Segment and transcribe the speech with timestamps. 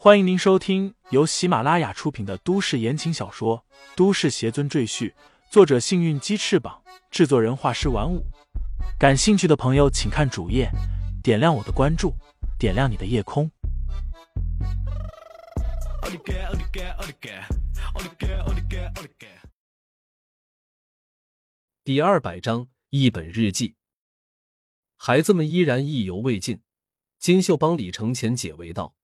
[0.00, 3.64] 欢迎您收听由喜马拉雅出品的都市言情小说
[3.96, 5.10] 《都市邪尊赘婿》，
[5.50, 8.24] 作者：幸运鸡翅膀，制作人：画师玩五。
[8.96, 10.70] 感兴趣的朋友，请看主页，
[11.20, 12.14] 点亮我的关注，
[12.60, 13.50] 点亮你的夜空。
[21.82, 23.74] 第二百章，一本日记。
[24.96, 26.60] 孩子们依然意犹未尽。
[27.18, 28.94] 金秀帮李承前解围道：“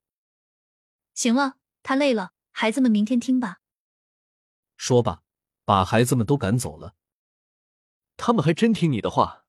[1.15, 3.61] 行了，他累了，孩子们明天听吧。”
[4.77, 5.23] 说罢，
[5.65, 6.97] 把孩子们都赶走了。
[8.16, 9.47] 他们还真听你的话。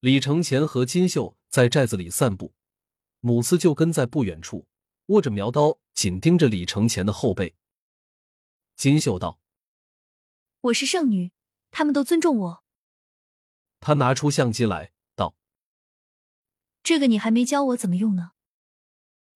[0.00, 2.54] 李承前和金秀在寨子里散步，
[3.20, 4.66] 母四就跟在不远处，
[5.06, 7.56] 握着苗刀，紧盯着李承前的后背。
[8.76, 9.40] 金秀道
[10.60, 11.32] ：“我是圣女，
[11.70, 12.64] 他们都尊重我。”
[13.80, 14.92] 他拿出相机来。
[15.14, 15.36] 道
[16.82, 18.32] 这个你还没教我怎么用呢。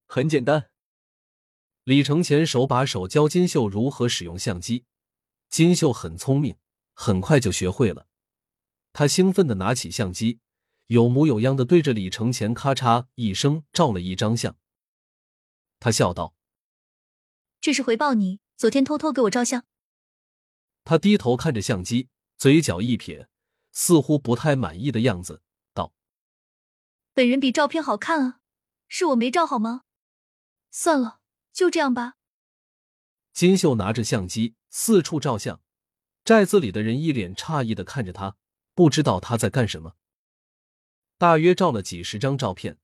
[0.07, 0.72] 很简单。
[1.85, 4.85] 李承前手把手教金秀如何使用相机，
[5.49, 6.57] 金秀很聪明，
[6.95, 8.07] 很快就学会了。
[8.93, 10.39] 他兴奋的拿起相机，
[10.87, 14.57] 有模有样的对着李承前咔嚓一声照了一张相。
[15.81, 16.37] 他笑道
[17.61, 19.65] ：“这是回报你昨天偷偷给我照相。”
[20.85, 23.29] 他低头看着相机，嘴角一撇，
[23.73, 25.43] 似乎不太满意的样子。
[25.75, 25.93] 道
[27.13, 28.41] 本人比照片好看啊，
[28.87, 29.83] 是我没照好吗？
[30.71, 31.22] 算了，
[31.53, 32.15] 就这样吧。
[33.33, 35.61] 金秀拿着相机四处照相，
[36.25, 38.37] 寨子里的人一脸诧异的看着他，
[38.75, 39.97] 不知道他在干什么。
[41.19, 42.79] 大约照了几十张照片，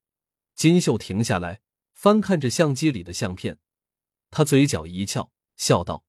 [0.54, 1.60] 金秀停下来
[1.92, 3.58] 翻看着相机里的相片，
[4.30, 6.04] 他嘴角一翘，笑道：“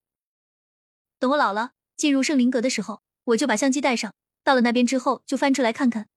[1.19, 4.13] 等我老了进入圣灵阁的时候，我就把相机带上，
[4.43, 6.07] 到了那边之后就翻出来看看。”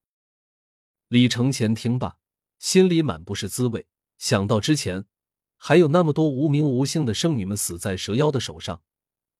[1.09, 2.19] 李承前听罢，
[2.59, 3.87] 心里满不是滋味。
[4.19, 5.07] 想到之前
[5.65, 8.83] 还有那么多无名无姓的圣女们死在蛇妖的手上，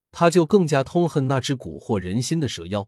[0.09, 2.87] 他就更加痛恨那只蛊惑人心的蛇妖。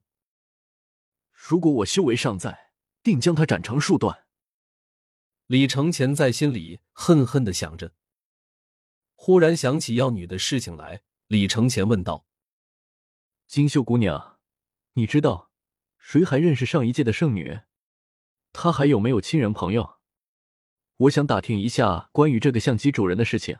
[1.33, 2.71] 如果我修为尚在，
[3.03, 4.23] 定将他斩成数段。
[5.47, 7.91] 李承前在心里恨恨的想着。
[9.15, 12.25] 忽然想起妖女的事情来，李承前问道
[13.47, 14.39] ：“金秀姑娘，
[14.93, 15.51] 你知道
[15.97, 17.59] 谁还认识上一届的圣女？”
[18.53, 19.94] 她还有没有亲人朋友？
[20.97, 23.57] 我想打听一下关于这个相机主人的事情。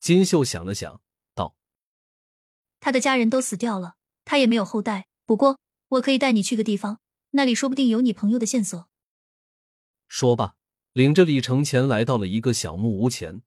[0.00, 1.02] 金秀想了想，
[1.34, 1.54] 道
[2.80, 5.08] ：“他的家人都死掉了，他也没有后代。
[5.26, 5.58] 不过，
[5.88, 7.00] 我可以带你去个地方，
[7.32, 8.88] 那里说不定有你朋友的线索。”
[10.08, 10.54] 说罢，
[10.94, 13.42] 领着李承前来到了一个小木屋前，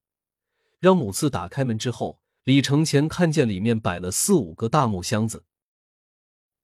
[0.78, 5.44] 让母次打开门之后，李承前看见里面摆了四五个大木箱子。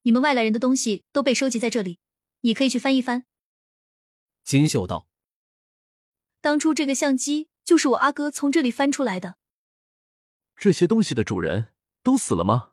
[0.03, 1.99] 你们外来人的东西都被收集在这里，
[2.43, 3.25] 你可以去翻一翻。
[4.45, 5.08] 金秀道
[6.49, 9.37] ：“当初这个相机就是我阿哥从这里翻出来的。
[10.57, 12.71] 这些东西的主人都死了吗？”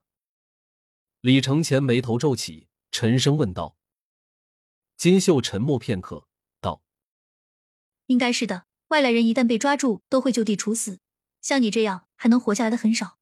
[1.19, 3.75] 李承前眉头皱起，沉声问道。
[4.95, 6.25] 金秀沉默片刻，
[6.61, 6.81] 道
[8.07, 8.65] ：“应该是的。
[8.87, 11.01] 外来人一旦被抓住，都会就地处死。
[11.41, 13.17] 像你这样还能活下来的很少。”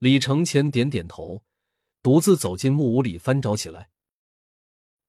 [0.00, 1.42] 李承前点点头，
[2.02, 3.88] 独自走进木屋里翻找起来。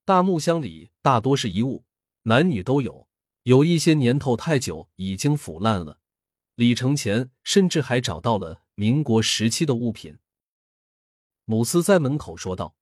[0.05, 1.83] 大木箱里大多是遗物。
[2.23, 3.09] 男女都有，
[3.43, 5.99] 有一些年头太久，已经腐烂了。
[6.55, 10.19] 李承前甚至还找到了民国时期的物品。
[11.45, 12.75] 母斯在门口说道：“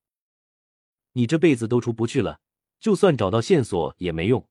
[1.14, 2.42] 你这辈子都出不去了，
[2.78, 4.50] 就算找到线索也没用。”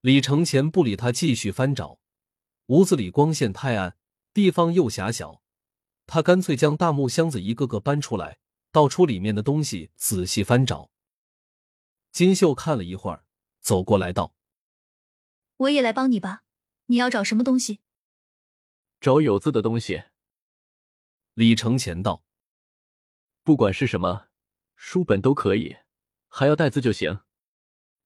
[0.00, 2.00] 李承前不理他，继续翻找。
[2.66, 3.98] 屋子里光线太暗，
[4.32, 5.42] 地方又狭小，
[6.06, 8.38] 他干脆将大木箱子一个个搬出来，
[8.72, 10.90] 倒出里面的东西，仔细翻找。
[12.10, 13.24] 金秀看了一会儿。
[13.60, 14.32] 走过来道
[15.58, 16.42] ：“我也来帮你吧。
[16.86, 17.80] 你要找什么东西？
[19.00, 20.04] 找有字的东西。”
[21.34, 22.24] 李承前道
[23.44, 24.28] ：“不管是什么，
[24.74, 25.76] 书本都可以，
[26.28, 27.20] 还要带字就行。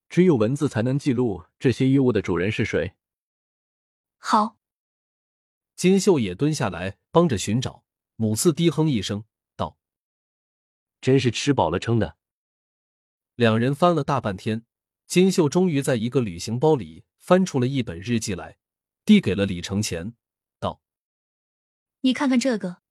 [0.08, 2.94] 只有文字才能记录这些衣物的主人是谁。”
[4.18, 4.58] 好。
[5.74, 7.84] 金秀也蹲下来帮着寻找。
[8.16, 9.24] 母次低哼一声
[9.56, 9.78] 道
[11.00, 12.16] ：“真是吃饱了撑的。”
[13.34, 14.64] 两人翻了大半天。
[15.06, 18.58] 金秀终于在一个旅行包里翻出了一本日记来，
[19.04, 20.14] 递给了李承前，
[20.58, 20.82] 道
[22.02, 22.82] ：“你看看这个。”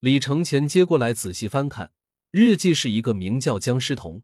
[0.00, 1.92] 李承前接过来仔细翻看，
[2.30, 4.22] 日记是一个名叫江诗彤，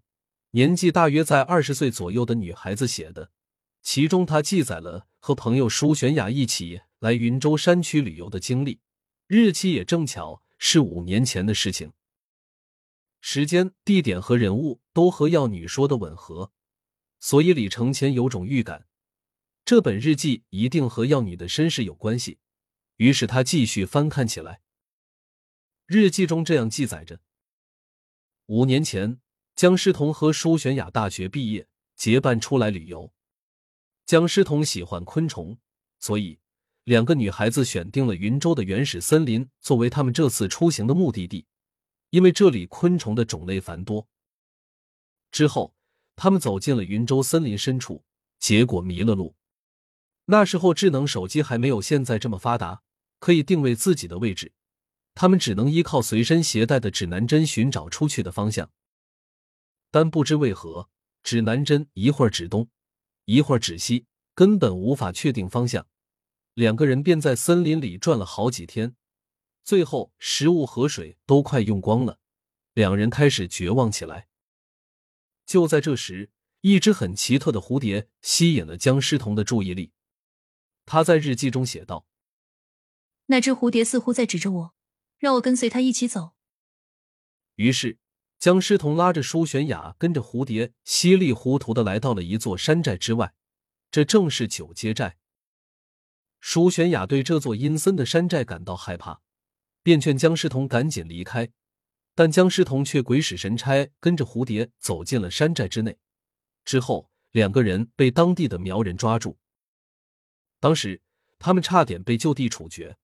[0.50, 3.32] 年纪大约在二十岁左右的女孩子写的。
[3.80, 8.80] 其中，她记载了和朋友舒玄雅一起来云州山区旅游的经历。
[9.26, 11.94] 日期也正巧是五年前的事情，
[13.22, 16.52] 时间、地点和人物都和药女说的吻合。
[17.18, 18.86] 所以李承前有种预感，
[19.70, 22.40] 这本日记一定和药女的身世有关系，
[22.96, 24.62] 于是他继续翻看起来。
[25.86, 27.20] 日记中这样记载着：
[28.46, 29.20] 五年前，
[29.54, 33.12] 江诗彤和舒玄雅大学毕业，结伴出来旅游。
[34.06, 35.56] 江诗彤喜欢昆虫，
[36.00, 36.40] 所以
[36.82, 41.46] 两个女孩子选定了云州的原始森林作为他们这次出行的目的地，
[42.10, 44.08] 因为这里昆虫的种类繁多。
[45.30, 45.76] 之后，
[46.16, 48.04] 他们走进了云州森林深处，
[48.40, 49.36] 结果迷了路。
[50.30, 52.82] 那时候智能手机还没有现在这么发达，
[53.18, 54.52] 可以定位自己的位置，
[55.12, 58.70] 他们只能依靠随身携带的指南针寻找出去的方向。
[59.90, 60.88] 但不知为何，
[61.24, 62.68] 指南针一会儿指东，
[63.24, 64.06] 一会儿指西，
[64.36, 65.88] 根本无法确定方向。
[66.54, 68.94] 两个人便在森林里转了好几天，
[69.64, 72.20] 最后食物和水都快用光了，
[72.74, 74.28] 两人开始绝望起来。
[75.44, 76.30] 就在这时，
[76.60, 79.90] 一只很奇特的蝴蝶吸引了僵尸童的注意力。
[80.92, 82.04] 他在日记中写道
[83.26, 84.74] ：“那只蝴蝶似乎在指着我，
[85.18, 86.32] 让我跟随它一起走。”
[87.54, 88.00] 于是，
[88.40, 93.32] 江诗彤拉着舒玄雅，跟着蝴蝶稀里糊涂的来到了一座山寨之外，
[93.92, 95.16] 这正是九街寨。
[96.40, 99.20] 舒玄雅对这座阴森的山寨感到害怕，
[99.84, 101.52] 便劝江诗彤赶紧离开。
[102.16, 105.96] 但江诗彤却鬼使神差，跟着蝴蝶走进了山寨之内。
[106.64, 109.38] 之后，两个人被当地的苗人抓住。
[110.60, 111.02] 当时，
[111.38, 112.96] 他们差点被就地处决，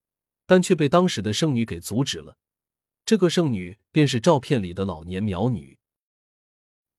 [0.46, 2.36] 但却被当时的圣女给阻止了。
[3.04, 5.78] 这个圣女便是照片里的老年苗女。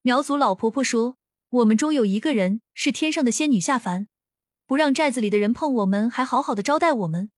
[0.02, 1.18] 苗族老婆婆说
[1.50, 4.08] ：“我们中有一个人是天上的仙女下凡，
[4.66, 7.32] 不让寨子里的人碰我们，还好好的招待我们。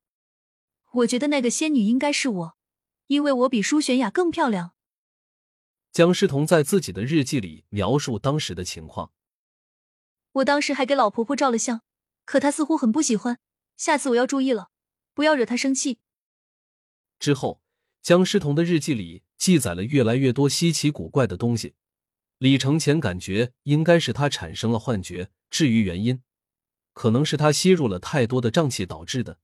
[0.93, 2.55] 我觉得那个仙女应该是我。”
[3.07, 4.73] 因为我比舒玄雅更漂亮。
[5.91, 9.11] 江诗彤在自己的日记里描述当时的情况。
[10.33, 11.81] 我当时还给老婆婆照了相，
[12.29, 13.39] 可他似乎很不喜欢。
[13.75, 14.69] 下次我要注意了，
[15.15, 15.97] 不要惹他生气。
[17.17, 17.63] 之后，
[18.03, 21.73] 江诗彤的日记里记载了越来越多稀奇古怪的东西。
[22.37, 26.21] 李承前感觉应该是他产生了幻觉，至于原因，
[26.93, 29.39] 可能是他吸入了太多的瘴气导致的。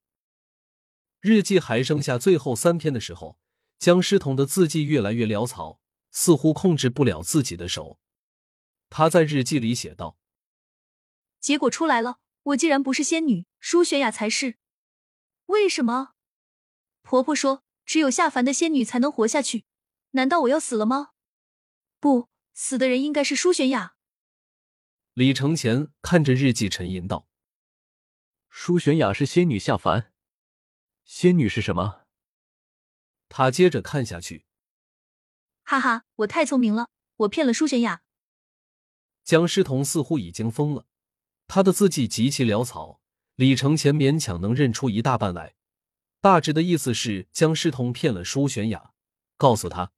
[1.22, 3.40] 日记还剩下最后三篇的时候。
[3.80, 5.82] 江诗彤的字迹越来越潦草，
[6.12, 8.00] 似乎控制不了自己的手。
[8.92, 10.18] 他在日记里写道
[11.42, 14.58] ：“结果出来了，我既然不是仙女，舒玄雅才是。
[15.48, 16.14] 为什么？
[17.02, 19.66] 婆婆说只有下凡的仙女才能活下去，
[20.12, 21.14] 难道我要死了吗？
[22.00, 23.96] 不，死的人应该是舒玄雅。”
[25.14, 27.28] 李承前看着日记沉吟道
[28.50, 30.12] ：“舒玄雅是仙女下凡，
[31.04, 32.06] 仙女是什么？”
[33.28, 34.46] 他接着看下去，
[35.64, 38.04] 哈哈，我太聪明了，我骗了舒玄雅。
[39.24, 40.86] 江诗彤似乎已经疯了，
[41.48, 43.00] 他的字迹极其潦草，
[43.36, 45.56] 李承前勉强能认出一大半来。
[46.22, 48.92] 大致的意思是江诗彤骗了舒玄雅，
[49.38, 49.92] 告诉他，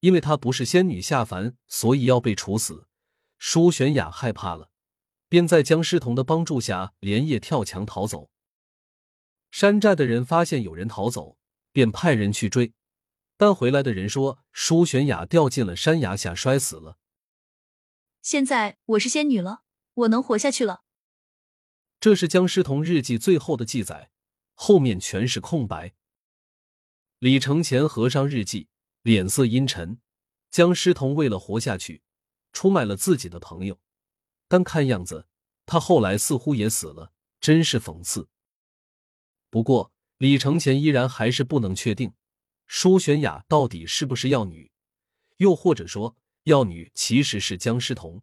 [0.00, 2.88] 因为她不是仙女下凡，所以要被处死。
[3.38, 4.70] 舒玄雅害怕了，
[5.28, 8.30] 便在江诗彤的帮助下连夜跳墙逃走。
[9.50, 11.36] 山寨的人发现有人逃走。
[11.74, 12.74] 便派人去追，
[13.38, 16.98] 但回来的人说舒玄雅掉进了山崖下摔死了。
[18.20, 19.62] 现在我是仙女了，
[19.94, 20.82] 我能活下去了。
[22.00, 24.10] 这是江诗彤日记最后的记载，
[24.54, 25.94] 后面全是空白。
[27.18, 28.68] 李承前合上日记，
[29.02, 30.00] 脸色阴沉。
[30.50, 32.02] 江诗彤为了活下去，
[32.52, 33.78] 出卖了自己的朋友，
[34.48, 35.26] 但看样子
[35.66, 38.28] 他后来似乎也死了，真是讽刺。
[39.50, 39.92] 不过。
[40.18, 42.12] 李承前依然还是不能确定，
[42.68, 44.70] 舒玄雅到底是不是药女，
[45.38, 48.22] 又或者说药女其实是江诗彤。